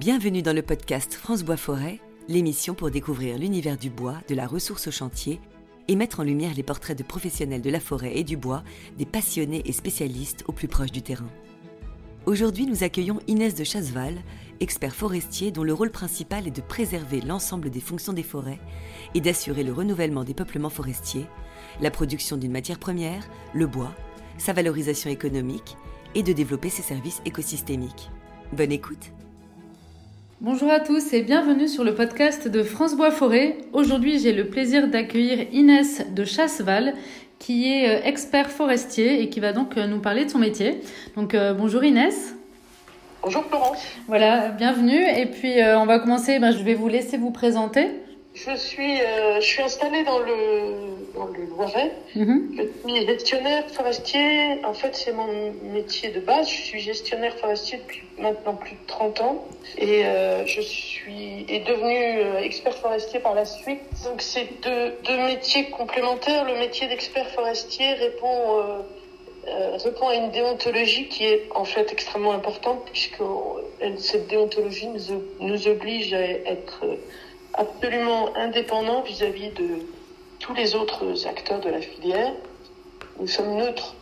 [0.00, 4.46] Bienvenue dans le podcast France Bois Forêt, l'émission pour découvrir l'univers du bois, de la
[4.46, 5.42] ressource au chantier
[5.88, 8.64] et mettre en lumière les portraits de professionnels de la forêt et du bois,
[8.96, 11.28] des passionnés et spécialistes au plus proche du terrain.
[12.24, 14.14] Aujourd'hui, nous accueillons Inès de Chasseval,
[14.60, 18.60] expert forestier dont le rôle principal est de préserver l'ensemble des fonctions des forêts
[19.12, 21.26] et d'assurer le renouvellement des peuplements forestiers,
[21.82, 23.94] la production d'une matière première, le bois,
[24.38, 25.76] sa valorisation économique
[26.14, 28.08] et de développer ses services écosystémiques.
[28.54, 29.12] Bonne écoute
[30.42, 33.58] Bonjour à tous et bienvenue sur le podcast de France Bois Forêt.
[33.74, 36.94] Aujourd'hui, j'ai le plaisir d'accueillir Inès de Chasseval,
[37.38, 40.80] qui est euh, expert forestier et qui va donc euh, nous parler de son métier.
[41.14, 42.34] Donc euh, bonjour Inès.
[43.22, 43.76] Bonjour Florence.
[44.08, 45.04] Voilà, bienvenue.
[45.14, 47.90] Et puis on va commencer, ben, je vais vous laisser vous présenter.
[48.34, 51.92] Je suis, je suis installée dans le dans le Loiret.
[52.14, 52.56] Mhm.
[52.56, 54.64] Je suis gestionnaire forestier.
[54.64, 56.48] En fait, c'est mon métier de base.
[56.48, 59.44] Je suis gestionnaire forestier depuis maintenant plus de 30 ans.
[59.78, 63.80] Et euh, je suis est devenu euh, expert forestier par la suite.
[64.04, 66.44] Donc, c'est deux, deux métiers complémentaires.
[66.44, 68.58] Le métier d'expert forestier répond...
[68.58, 68.82] Euh,
[69.48, 73.22] euh, répond à une déontologie qui est en fait extrêmement importante puisque
[73.96, 76.84] cette déontologie nous, nous oblige à être
[77.54, 79.86] absolument indépendant vis-à-vis -vis de,
[80.40, 82.32] tous les autres acteurs de la filière.
[83.20, 83.94] Nous sommes neutres.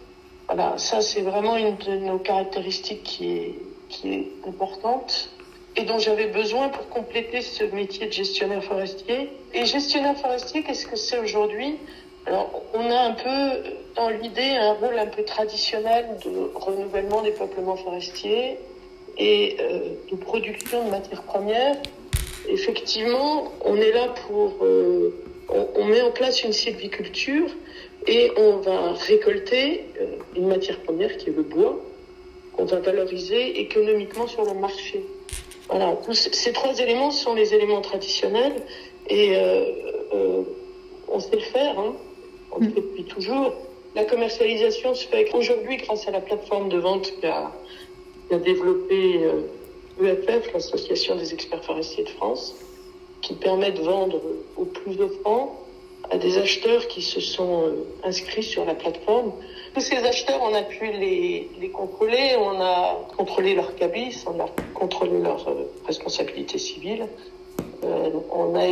[0.46, 3.54] Voilà, ça c'est vraiment une de nos caractéristiques qui est,
[3.90, 5.30] qui est importante
[5.76, 9.30] et dont j'avais besoin pour compléter ce métier de gestionnaire forestier.
[9.52, 11.76] Et gestionnaire forestier, qu'est-ce que c'est aujourd'hui?
[12.26, 13.62] Alors, on a un peu
[13.94, 18.58] dans l'idée un rôle un peu traditionnel de renouvellement des peuplements forestiers
[19.18, 21.76] et euh, de production de matières premières.
[22.50, 25.10] Effectivement, on est là pour euh,
[25.50, 27.46] on, met en place une sylviculture
[28.06, 31.78] et on va récolter euh, une matière première qui est le bois,
[32.54, 35.04] qu'on va valoriser économiquement sur le marché.
[35.68, 38.62] Voilà, ces trois éléments sont les éléments traditionnels
[39.10, 40.42] et euh,
[41.08, 41.92] on sait le faire, hein.
[42.52, 43.52] on le fait depuis toujours.
[43.94, 49.20] La commercialisation se fait aujourd'hui grâce à la plateforme de vente qu'a développé
[50.00, 52.54] EFF, l'Association des experts forestiers de France
[53.22, 54.20] qui permet de vendre
[54.56, 55.56] au plus offrant
[56.10, 59.32] à des acheteurs qui se sont euh, inscrits sur la plateforme.
[59.74, 64.40] Tous ces acheteurs, on a pu les, les contrôler, on a contrôlé leur cabis, on
[64.40, 67.06] a contrôlé leur euh, responsabilité civile.
[67.84, 68.66] Euh, on a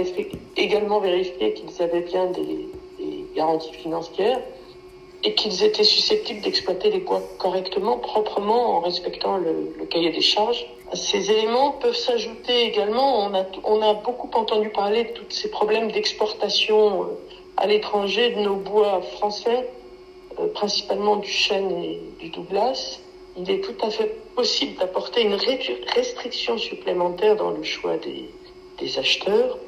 [0.56, 2.68] également vérifié qu'ils avaient bien des,
[3.34, 4.40] garanties financières
[5.22, 10.66] et qu'ils étaient susceptibles d'exploiter les bois correctement, proprement, en respectant le cahier des charges.
[10.94, 13.28] Ces éléments peuvent s'ajouter également.
[13.64, 17.06] On a, beaucoup entendu parler de tous ces problèmes d'exportation euh,
[17.56, 19.68] à l'étranger de nos bois français,
[20.38, 23.00] euh, principalement du chêne et du douglas.
[23.36, 28.30] Il est tout à fait possible d'apporter une restriction supplémentaire dans le choix des,
[28.78, 29.58] des acheteurs.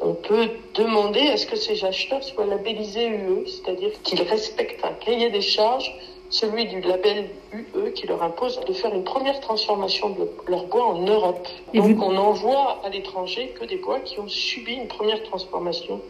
[0.00, 4.92] On peut demander à ce que ces acheteurs soient labellisés UE, c'est-à-dire qu'ils respectent un
[4.92, 5.92] cahier des charges
[6.30, 10.86] celui du label UE qui leur impose de faire une première transformation de leur bois
[10.86, 11.46] en Europe.
[11.74, 16.00] Donc on envoie à l'étranger que des bois qui ont subi une première transformation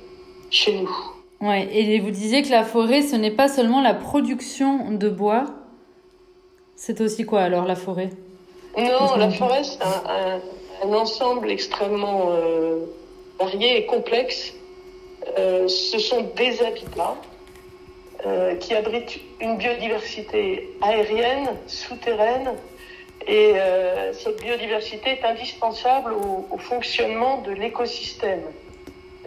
[0.50, 0.90] chez nous.
[1.40, 5.44] Ouais, et vous disiez que la forêt, ce n'est pas seulement la production de bois,
[6.74, 8.10] c'est aussi quoi alors la forêt?
[8.76, 10.40] Non, la forêt, c'est un,
[10.84, 12.86] un, ensemble extrêmement euh,
[13.38, 14.52] varié et complexe.
[15.38, 17.16] Euh, ce sont des habitats
[18.26, 22.54] euh, qui abrite une biodiversité aérienne, souterraine,
[23.28, 28.42] et euh, cette biodiversité est indispensable au, fonctionnement de l'écosystème.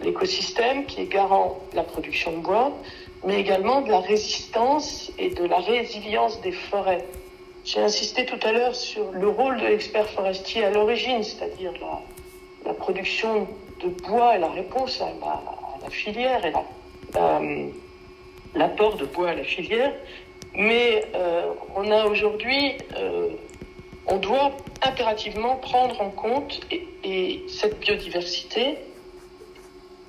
[0.02, 2.72] L'écosystème qui est garant de la production de bois,
[3.24, 7.06] mais également de la résistance et de la résilience des forêts.
[7.64, 12.02] J'ai insisté tout à l'heure sur le rôle de l'expert forestier à l'origine, c'est-à-dire la,
[12.66, 13.46] la, production
[13.80, 16.64] de bois et la réponse à la, à la filière et la,
[17.14, 17.40] la
[18.54, 19.92] l'apport de bois à la filière,
[20.54, 23.30] mais euh, on a aujourd'hui, euh,
[24.06, 24.52] on doit
[24.82, 28.78] impérativement prendre en compte et, et cette biodiversité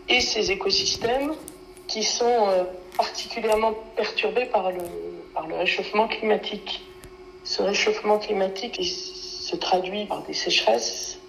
[0.10, 1.34] et ces écosystèmes
[1.88, 2.64] qui sont euh,
[2.98, 4.84] particulièrement perturbés par le,
[5.34, 6.84] par le réchauffement climatique.
[7.44, 11.20] Ce réchauffement climatique se traduit par des sécheresses.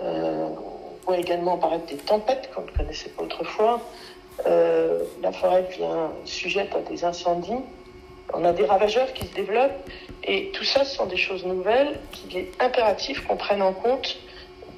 [0.00, 0.56] On
[1.06, 3.80] voit également apparaître des tempêtes qu'on ne connaissait pas autrefois.
[4.46, 7.62] Euh, la forêt devient sujette à des incendies.
[8.32, 9.88] On a des ravageurs qui se développent
[10.24, 14.18] et tout ça, ce sont des choses nouvelles qu'il est impératif qu'on prenne en compte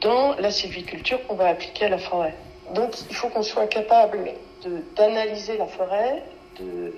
[0.01, 2.35] dans la sylviculture qu'on va appliquer à la forêt.
[2.75, 4.33] Donc il faut qu'on soit capable
[4.97, 6.23] d'analyser la forêt,
[6.59, 6.93] de,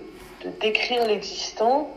[0.44, 1.90] de décrire l'existant,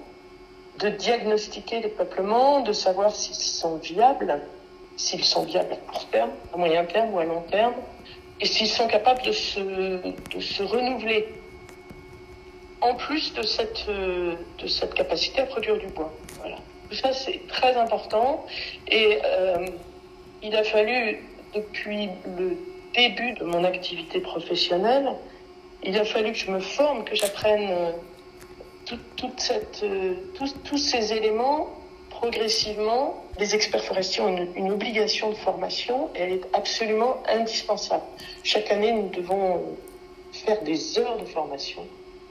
[0.80, 4.42] de diagnostiquer les peuplements, de savoir s'ils sont viables
[4.98, 7.74] s'ils sont viables à court terme, à moyen terme ou à long terme,
[8.42, 11.28] et s'ils sont capables de se, de se renouveler.
[12.82, 16.12] En plus de cette, de cette capacité à produire du bois.
[16.40, 16.58] Voilà.
[16.90, 18.44] Tout ça, c'est très important.
[18.88, 19.68] Et euh,
[20.42, 21.24] il a fallu,
[21.54, 22.58] depuis le
[22.96, 25.10] début de mon activité professionnelle,
[25.84, 27.92] il a fallu que je me forme, que j'apprenne euh,
[29.16, 29.52] toute
[29.84, 31.70] euh, tous ces éléments
[32.12, 33.24] progressivement.
[33.40, 38.04] Les experts forestiers ont une, obligation de formation et elle est absolument indispensable.
[38.44, 39.62] Chaque année, nous devons
[40.32, 41.82] faire des heures de formation,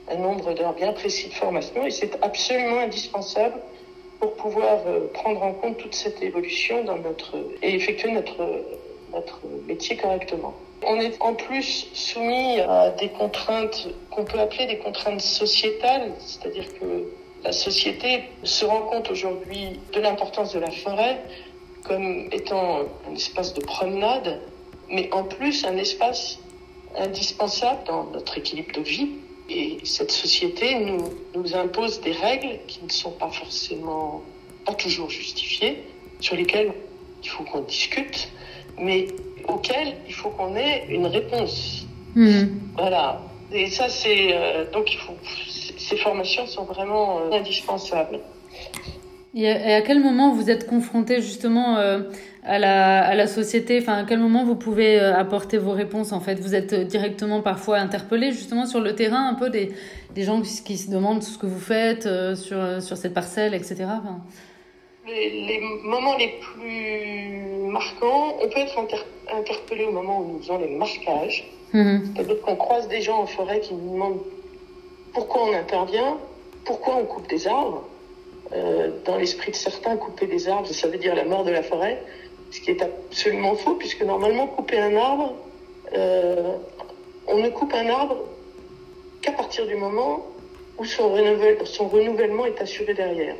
[0.09, 3.59] un nombre d'heures bien précis de formation et c'est absolument indispensable
[4.19, 8.43] pour pouvoir euh, prendre en compte toute cette évolution dans notre, et effectuer notre,
[9.13, 10.53] notre métier correctement.
[10.83, 16.67] On est en plus soumis à des contraintes qu'on peut appeler des contraintes sociétales, c'est-à-dire
[16.79, 17.05] que
[17.43, 21.21] la société se rend compte aujourd'hui de l'importance de la forêt
[21.83, 24.39] comme étant un espace de promenade,
[24.89, 26.37] mais en plus un espace
[26.97, 29.09] indispensable dans notre équilibre de vie.
[29.49, 30.99] Et cette société nous,
[31.35, 34.21] nous impose des règles qui ne sont pas forcément,
[34.65, 35.83] pas toujours justifiées,
[36.19, 36.73] sur lesquelles
[37.23, 38.29] il faut qu'on discute,
[38.77, 39.07] mais
[39.47, 41.85] auquel il faut qu'on ait une réponse.
[42.15, 42.45] Hmm.
[42.77, 43.21] Voilà.
[43.51, 45.15] Et ça, c'est euh, donc il faut.
[45.91, 48.21] Ces formations sont vraiment euh, indispensables.
[49.35, 51.99] Et à, quel moment vous êtes confronté justement euh,
[52.45, 53.79] à, la, à la société?
[53.81, 57.77] Enfin, à quel moment vous pouvez apporter vos réponses En fait, vous êtes directement parfois
[57.77, 59.73] interpellé justement sur le terrain, un peu des,
[60.15, 62.03] des gens qui, qui se demandent ce que vous faites
[62.35, 63.83] sur, sur cette parcelle, etc.
[63.83, 64.21] Enfin,
[65.07, 68.77] les, moments les plus marquants, on peut être
[69.33, 71.49] interpellé au moment où nous faisons les marquages.
[71.73, 72.13] Mhm.
[72.13, 74.21] C'est-à-dire qu'on croise des gens en forêt qui nous demandent
[75.13, 76.17] pourquoi on intervient,
[76.65, 77.83] pourquoi on coupe des arbres?
[78.53, 81.63] Euh, dans l'esprit de certains, couper des arbres, ça veut dire la mort de la
[81.63, 82.01] forêt,
[82.51, 85.35] ce qui est absolument faux, puisque normalement, couper un arbre,
[85.93, 86.55] euh,
[87.27, 88.17] on ne coupe un arbre
[89.21, 90.25] qu'à partir du moment
[90.77, 93.35] où son renouvellement est assuré derrière.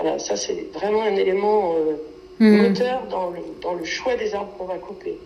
[0.00, 1.96] Voilà, ça c'est vraiment un élément euh,
[2.38, 2.68] hmm.
[2.68, 5.18] moteur dans le, dans le choix des arbres qu'on va couper.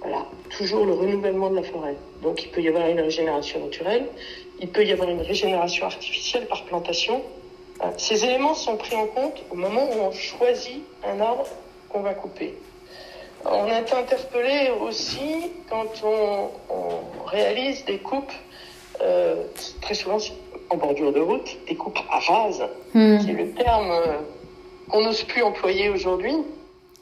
[0.00, 0.24] Voilà,
[0.56, 1.96] toujours le renouvellement de la forêt.
[2.22, 4.06] Donc il peut y avoir une régénération naturelle,
[4.58, 7.22] il peut y avoir une régénération artificielle par plantation.
[7.96, 11.46] Ces éléments sont pris en compte au moment où on choisit un arbre
[11.88, 12.54] qu'on va couper.
[13.44, 18.32] On est interpellé aussi quand on, on réalise des coupes,
[19.00, 19.44] euh,
[19.80, 20.18] très souvent
[20.68, 22.62] en bordure de route, des coupes à rase,
[22.94, 23.18] hmm.
[23.18, 24.18] qui est le terme euh,
[24.90, 26.34] qu'on n'ose plus employer aujourd'hui.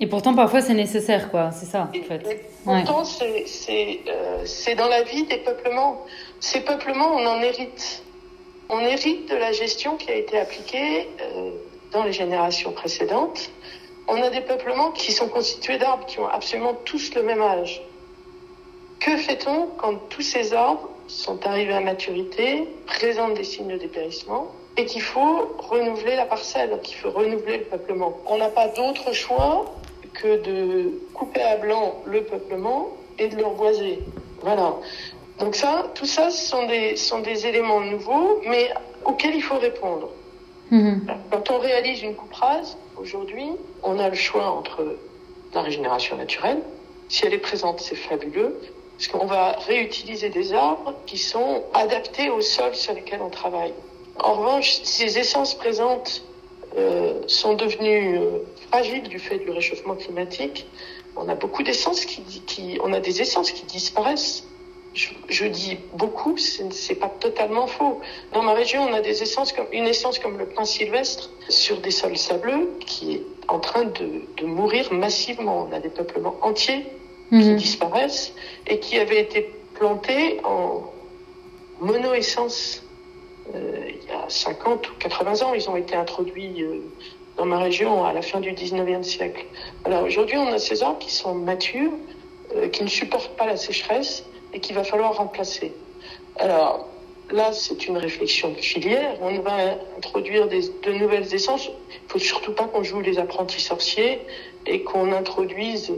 [0.00, 1.50] Et pourtant, parfois, c'est nécessaire, quoi.
[1.50, 2.22] C'est ça, en fait.
[2.64, 6.04] pourtant, euh, c'est dans la vie des peuplements.
[6.38, 8.04] Ces peuplements, on en hérite.
[8.68, 11.50] On hérite de la gestion qui a été appliquée euh,
[11.90, 13.50] dans les générations précédentes.
[14.06, 17.82] On a des peuplements qui sont constitués d'arbres qui ont absolument tous le même âge.
[19.00, 24.52] Que fait-on quand tous ces arbres sont arrivés à maturité, présentent des signes de dépérissement
[24.76, 28.18] et qu'il faut renouveler la parcelle, qu'il faut renouveler le peuplement?
[28.26, 29.64] On n'a pas d'autre choix
[30.20, 32.88] que de couper à blanc le peuplement
[33.18, 34.00] et de le reboiser.
[34.42, 34.74] Voilà.
[35.38, 38.70] Donc ça, tout ça ce sont des, sont des éléments nouveaux, mais
[39.04, 40.10] auxquels il faut répondre.
[40.70, 41.06] Mhm.
[41.30, 43.50] Quand on réalise une coupe rase, aujourd'hui,
[43.82, 44.96] on a le choix entre
[45.54, 46.60] la régénération naturelle.
[47.08, 48.60] Si elle est présente, c'est fabuleux
[48.98, 53.72] parce qu'on va réutiliser des arbres qui sont adaptés au sol sur lesquels on travaille.
[54.18, 56.24] En revanche, ces essences présentes
[56.76, 58.38] euh, sont devenues euh,
[58.68, 60.66] fragiles du fait du réchauffement climatique.
[61.16, 64.44] On a beaucoup d'essences qui, qui, on a des essences qui disparaissent.
[64.94, 68.00] Je, je dis beaucoup, c'est pas totalement faux.
[68.32, 71.78] Dans ma région, on a des essences comme une essence comme le pin sylvestre sur
[71.80, 75.68] des sols sableux qui est en train de, de mourir massivement.
[75.68, 76.86] On a des peuplements entiers
[77.30, 77.56] qui mhm.
[77.56, 78.32] disparaissent
[78.66, 80.90] et qui avaient été plantés en
[81.80, 82.82] monoessence
[83.54, 85.54] euh, il y a 50 ou 80 ans.
[85.54, 86.80] Ils ont été introduits euh,
[87.38, 89.46] dans ma région à la fin du 19e siècle.
[89.84, 91.92] Alors aujourd'hui, on a ces arbres qui sont matures,
[92.56, 95.72] euh, qui ne supportent pas la sécheresse et qu'il va falloir remplacer.
[96.36, 96.88] Alors
[97.30, 99.16] là, c'est une réflexion de filière.
[99.22, 101.66] On va introduire de nouvelles essences.
[101.66, 104.20] Il faut surtout pas qu'on joue les apprentis sorciers
[104.66, 105.92] et qu'on introduise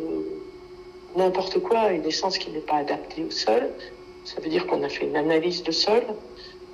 [1.16, 3.70] n'importe quoi, une essence qui n'est pas adaptée au sol.
[4.24, 6.02] Ça veut dire qu'on a fait une analyse de sol.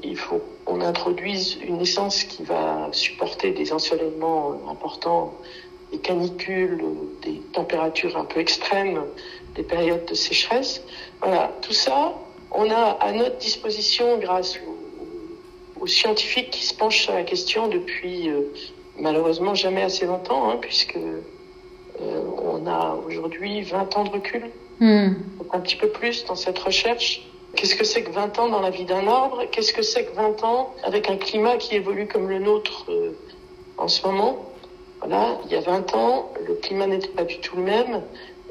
[0.03, 5.35] Il faut qu'on introduise une essence qui va supporter des ensoleillements importants,
[5.93, 6.83] des canicules,
[7.23, 9.03] des températures un peu extrêmes,
[9.55, 10.83] des périodes de sécheresse.
[11.21, 12.15] Voilà, tout ça,
[12.50, 14.59] on a à notre disposition grâce
[15.81, 18.53] aux, scientifiques qui se penchent sur la question depuis euh,
[18.99, 20.99] malheureusement jamais assez longtemps, hein, puisque
[22.00, 24.50] on a aujourd'hui 20 ans de recul,
[24.81, 25.12] hmm.
[25.53, 27.26] un petit peu plus dans cette recherche.
[27.56, 29.42] Qu'est-ce que c'est que 20 ans dans la vie d'un arbre?
[29.50, 32.86] Qu'est-ce que c'est que 20 ans avec un climat qui évolue comme le nôtre
[33.78, 34.36] en ce moment?
[35.00, 38.02] Voilà, il y a 20 ans, le climat n'était pas du tout le même.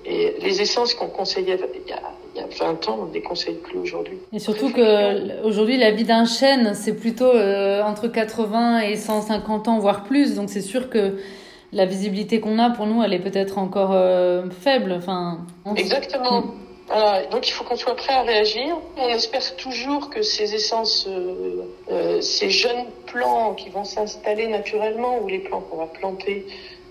[0.05, 1.99] Et les essences qu'on conseillait il y, a,
[2.35, 4.19] il y a 20 ans, on ne les conseille plus aujourd'hui.
[4.31, 9.67] Et surtout que aujourd'hui, la vie d'un chêne, c'est plutôt euh, entre 80 et 150
[9.67, 10.35] ans, voire plus.
[10.35, 11.17] Donc c'est sûr que
[11.73, 14.93] la visibilité qu'on a pour nous, elle est peut-être encore euh, faible.
[14.95, 15.39] Enfin,
[15.75, 16.43] Exactement.
[17.31, 18.77] Donc il faut qu'on soit prêt à réagir.
[18.97, 25.27] On espère toujours que ces essences, euh, ces jeunes plants qui vont s'installer naturellement, ou
[25.27, 26.45] les plants qu'on va planter,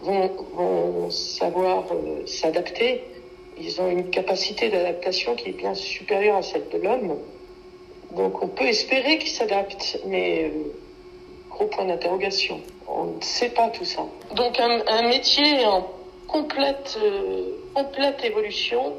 [0.05, 3.05] vont, savoir euh, s'adapter.
[3.59, 7.17] Ils ont une capacité d'adaptation qui est bien supérieure à celle de l'homme.
[8.13, 10.73] Donc on peut espérer qu'ils s'adaptent, mais euh,
[11.51, 12.61] gros point d'interrogation.
[12.89, 14.03] On ne sait pas tout ça.
[14.35, 15.87] Donc un, un métier en
[16.27, 18.95] complète, euh, complète évolution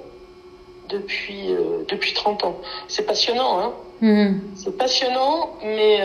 [0.97, 1.49] depuis,
[1.87, 2.57] depuis 30 ans.
[2.87, 4.33] C'est passionnant, hein mmh.
[4.55, 5.99] C'est passionnant, mais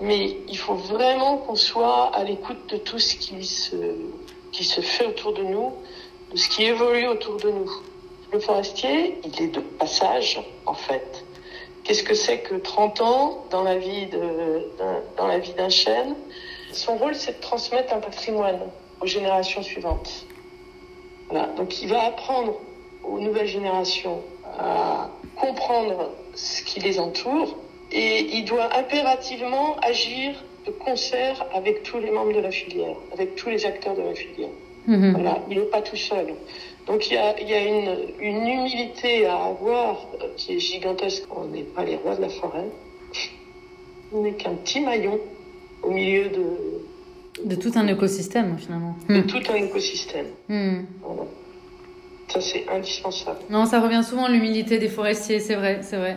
[0.00, 3.76] mais il faut vraiment qu'on soit à l'écoute de tout ce qui se,
[4.52, 5.72] qui se fait autour de nous,
[6.32, 7.70] de ce qui évolue autour de nous.
[8.32, 11.24] Le forestier, il est de passage, en fait.
[11.84, 14.70] Qu'est-ce que c'est que 30 ans dans la vie de,
[15.16, 16.16] dans la vie d'un chêne?
[16.72, 18.60] Son rôle, c'est de transmettre un patrimoine
[19.00, 20.26] aux générations suivantes.
[21.28, 21.46] Voilà.
[21.56, 22.54] Donc, il va apprendre
[23.08, 24.20] aux nouvelles générations
[24.58, 27.56] à comprendre ce qui les entoure,
[27.92, 30.34] et il doit impérativement agir
[30.66, 34.14] de concert avec tous les membres de la filière, avec tous les acteurs de la
[34.14, 34.48] filière.
[34.86, 35.12] Mhm.
[35.12, 36.34] Voilà, il n'est pas tout seul.
[36.86, 40.58] Donc il y a, il y a une, une, humilité à avoir euh, qui est
[40.58, 41.24] gigantesque.
[41.34, 42.68] On n'est pas les rois de la forêt.
[44.12, 45.18] On n'est qu'un petit maillon
[45.82, 46.44] au milieu de...
[47.44, 48.96] De tout un écosystème finalement.
[49.08, 49.26] De hmm.
[49.26, 50.26] tout un écosystème.
[50.48, 50.82] Hmm.
[51.02, 51.22] Voilà.
[52.34, 53.38] Ça, c'est indispensable.
[53.48, 56.16] Non, ça revient souvent l'humilité des forestiers, c'est vrai, c'est vrai.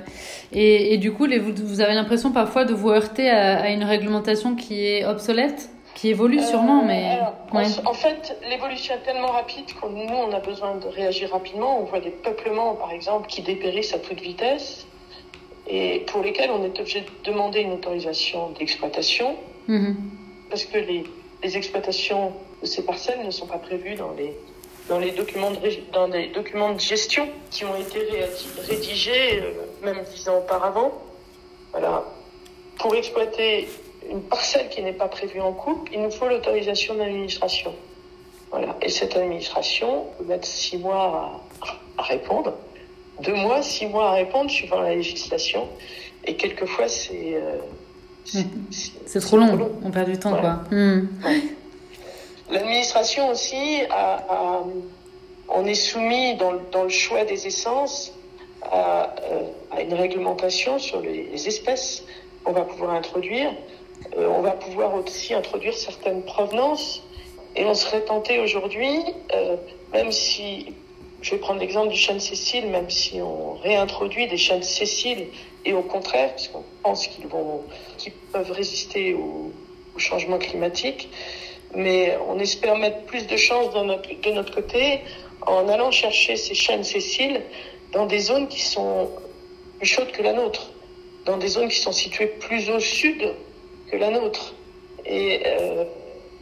[0.52, 4.56] Et, et, du coup, les, vous, avez l'impression parfois de vous heurter à, une réglementation
[4.56, 7.20] qui est obsolète qui évolue sûrement, mais...
[7.54, 11.82] Euh, en, fait, l'évolution est tellement rapide que nous, on a besoin de réagir rapidement.
[11.82, 14.88] On voit des peuplements, par exemple, qui dépérissent à toute vitesse
[15.68, 19.36] et pour lesquels on est obligé de demander une autorisation d'exploitation
[19.68, 19.96] mhm.
[20.50, 21.04] parce que les,
[21.44, 22.32] les exploitations
[22.62, 24.36] de ces parcelles ne sont pas prévues dans les
[24.90, 25.58] dans les documents de,
[25.94, 28.00] dans des documents de gestion qui ont été
[28.68, 29.52] rédigés euh,
[29.84, 30.94] même dix ans auparavant.
[31.72, 32.04] Voilà.
[32.80, 33.68] Pour exploiter
[34.10, 37.74] une parcelle qui n'est pas prévue en coupe, il nous faut l'autorisation de l'administration.
[38.52, 38.76] Voilà.
[38.82, 41.42] Et cette administration peut mettre six mois
[41.98, 42.54] à, répondre,
[43.22, 45.68] deux mois, six mois à répondre suivant la législation.
[46.26, 47.58] Et quelquefois, c'est euh,
[49.06, 49.72] c'est trop, long.
[49.84, 50.62] On perd du temps, quoi.
[50.72, 51.08] Hmm.
[52.50, 53.82] L'administration aussi,
[55.50, 58.14] on est soumis dans, le choix des essences
[58.64, 62.04] à, euh, à une réglementation sur les, espèces
[62.44, 63.52] qu'on va pouvoir introduire.
[64.18, 67.04] Euh, on va pouvoir aussi introduire certaines provenances.
[67.56, 69.00] Et on serait tenté aujourd'hui,
[69.34, 69.56] euh,
[69.94, 70.74] même si,
[71.22, 75.28] je vais prendre l'exemple du chêne Cécile, même si on réintroduit des chênes Cécile,
[75.66, 77.62] et au contraire, puisqu'on pense qu'ils vont,
[77.98, 79.52] qu'ils peuvent résister au
[79.98, 81.10] changement climatique,
[81.76, 85.02] mais on espère mettre plus de chance de notre, de notre côté
[85.42, 87.42] en allant chercher ces chênes Cécile
[87.94, 89.10] dans des zones qui sont
[89.78, 90.72] plus chaudes que la nôtre,
[91.26, 93.34] dans des zones qui sont situées plus au sud
[93.90, 94.54] que la nôtre.
[95.06, 95.86] Et euh,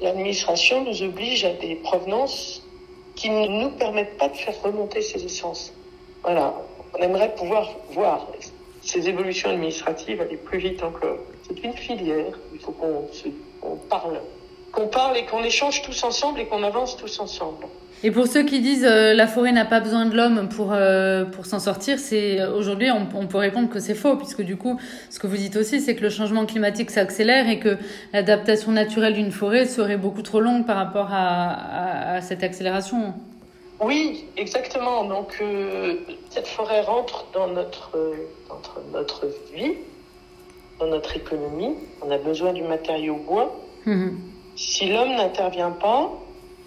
[0.02, 2.64] l'administration nous oblige à des provenances
[3.16, 5.74] qui ne nous permettent pas de faire remonter ces essences.
[6.24, 6.54] Voilà,
[6.98, 8.28] on aimerait pouvoir voir
[8.82, 11.18] ces évolutions administratives aller plus vite encore.
[11.48, 13.08] C'est une filière, il faut qu'on
[13.62, 14.20] on parle
[14.76, 17.66] qu'on parle et qu'on échange tous ensemble et qu'on avance tous ensemble.
[18.04, 21.24] Et pour ceux qui disent euh, la forêt n'a pas besoin de l'homme pour euh,
[21.24, 24.80] pour s'en sortir, c'est aujourd'hui on, on, peut répondre que c'est faux puisque du coup
[25.10, 27.78] ce que vous dites aussi c'est que le changement climatique s'accélère et que
[28.12, 33.14] l'adaptation naturelle d'une forêt serait beaucoup trop longue par rapport à, à, cette accélération.
[33.80, 35.06] Oui, exactement.
[35.06, 35.96] Donc euh,
[36.30, 37.92] cette forêt rentre dans notre
[38.50, 39.74] dans notre vie,
[40.80, 41.76] dans notre économie.
[42.06, 43.56] On a besoin du matériau bois.
[43.86, 44.35] Mmh.
[44.56, 46.10] Si l'homme n'intervient pas,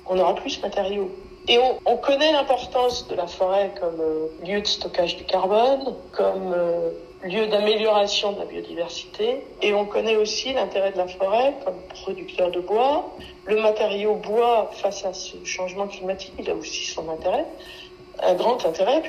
[0.06, 1.10] on aura plus de matériaux.
[1.48, 5.94] Et on, on connaît l'importance de la forêt comme euh, lieu de stockage du carbone,
[6.12, 6.90] comme euh,
[7.24, 9.42] lieu d'amélioration de la biodiversité.
[9.62, 13.10] Et on connaît aussi l'intérêt de la forêt comme producteur de bois.
[13.46, 17.46] Le matériau bois, face à ce changement climatique, il a aussi son intérêt.
[18.22, 19.02] Un grand intérêt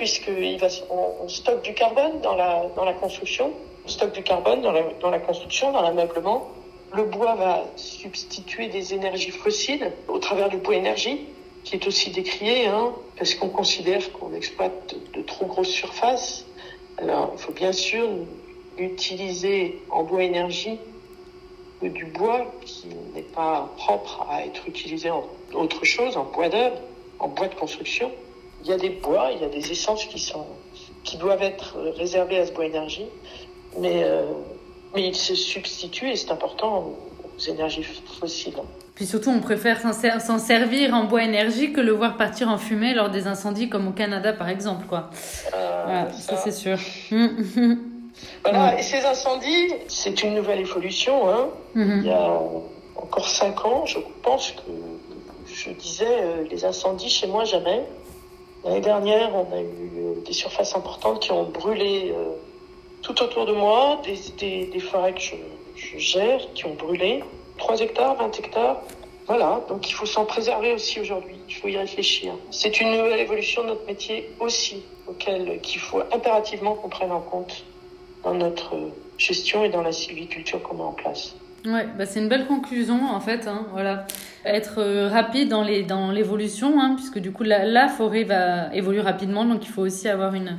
[0.89, 3.51] on, stocke du carbone dans la, dans la construction,
[3.85, 6.47] on stocke du carbone dans la, dans la construction, dans l'ameublement.
[6.95, 11.27] Le bois va substituer des énergies fossiles au travers du bois énergie.
[11.65, 16.45] qui est aussi décrié, hein, parce qu'on considère qu'on exploite de, trop grosses surfaces.
[16.97, 18.07] Alors, il faut bien sûr
[18.77, 20.79] utiliser en bois énergie
[21.81, 26.77] du bois qui n'est pas propre à être utilisé en autre chose, en bois d'œuvre,
[27.19, 28.09] en bois de construction.
[28.63, 30.45] Il y a des bois, il y a des essences qui sont
[31.03, 33.05] qui doivent être réservées à ce bois énergie,
[33.79, 34.25] mais euh,
[34.93, 36.95] mais il se substitue et c'est important
[37.35, 38.55] aux énergies fossiles.
[38.95, 42.93] Puis surtout, on préfère s'en servir en bois énergie que le voir partir en fumée
[42.93, 45.09] lors des incendies comme au Canada par exemple, quoi.
[45.53, 46.77] Euh, ça, c'est sûr.
[48.43, 51.29] Voilà, et ces incendies, c'est une nouvelle évolution.
[51.29, 51.47] Hein.
[51.75, 52.01] Mhm.
[52.01, 52.39] Il y a
[52.95, 54.71] encore cinq ans, je pense que
[55.47, 57.85] je disais euh, les incendies chez moi jamais.
[58.63, 62.33] L'année dernière, on a eu euh, des surfaces importantes qui ont brûlé euh,
[63.09, 64.01] tout autour de moi,
[64.37, 65.21] des, des, forêts que
[65.75, 67.23] je, gère qui ont brûlé.
[67.57, 68.81] 3 hectares, 20 hectares.
[69.25, 71.35] Voilà, donc il faut s'en préserver aussi aujourd'hui.
[71.47, 72.33] Il faut y réfléchir.
[72.51, 77.19] C'est une nouvelle évolution de notre métier aussi, auquel qu'il faut impérativement qu'on prenne en
[77.19, 77.63] compte
[78.23, 78.75] dans notre
[79.17, 81.35] gestion et dans la sylviculture qu'on met en place.
[81.65, 83.47] Ouais, bah c'est une belle conclusion en fait.
[83.47, 84.05] Hein, voilà,
[84.45, 89.01] être euh, rapide dans les dans l'évolution, hein, puisque du coup la forêt va évoluer
[89.01, 90.57] rapidement, donc il faut aussi avoir une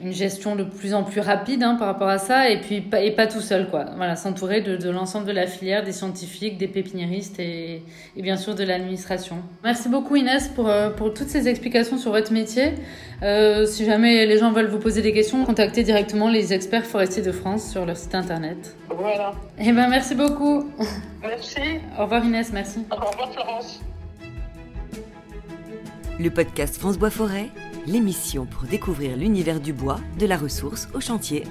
[0.00, 3.00] une gestion de plus en plus rapide hein, par rapport à ça et puis pas,
[3.00, 3.86] et pas tout seul quoi.
[3.96, 7.82] Voilà s'entourer de, de l'ensemble de la filière des scientifiques des pépiniéristes et,
[8.16, 9.38] et bien sûr de l'administration.
[9.62, 12.74] Merci beaucoup Inès pour, euh, pour toutes ces explications sur votre métier.
[13.22, 17.22] Euh, si jamais les gens veulent vous poser des questions contactez directement les experts forestiers
[17.22, 18.76] de France sur leur site internet.
[18.90, 19.32] Voilà.
[19.58, 20.68] Et eh ben merci beaucoup.
[21.22, 21.60] Merci.
[21.98, 22.80] Au revoir Inès merci.
[22.90, 23.80] Au revoir Florence.
[26.18, 27.48] Le podcast France Bois Forêt
[27.86, 31.44] l'émission pour découvrir l'univers du bois, de la ressource au chantier.